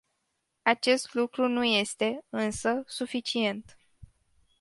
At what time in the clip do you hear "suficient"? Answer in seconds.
2.87-3.77